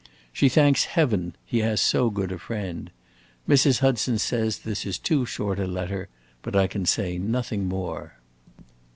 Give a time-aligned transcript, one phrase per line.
[0.33, 2.89] She thanks Heaven he has so good a friend.
[3.47, 3.81] Mrs.
[3.81, 6.09] Hudson says that this is too short a letter,
[6.41, 8.15] but I can say nothing more.